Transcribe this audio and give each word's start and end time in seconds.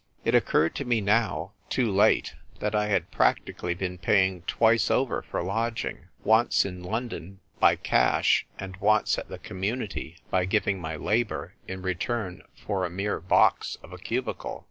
It 0.25 0.33
occurred 0.33 0.73
to 0.77 0.83
me 0.83 0.99
now 0.99 1.51
(too 1.69 1.91
late) 1.91 2.33
that 2.59 2.73
I 2.73 2.87
had 2.87 3.11
practically 3.11 3.75
been 3.75 3.99
paying 3.99 4.41
twice 4.47 4.89
over 4.89 5.21
for 5.21 5.43
lodging— 5.43 6.07
once 6.23 6.65
in 6.65 6.81
London 6.81 7.39
by 7.59 7.75
cash, 7.75 8.47
and 8.57 8.75
once 8.77 9.19
at 9.19 9.29
the 9.29 9.37
Community 9.37 10.17
by 10.31 10.45
giving 10.45 10.81
my 10.81 10.95
labour 10.95 11.53
in 11.67 11.83
return 11.83 12.41
for 12.55 12.83
a 12.83 12.89
mere 12.89 13.19
box 13.19 13.77
of 13.83 13.93
a 13.93 13.99
cubicle. 13.99 14.59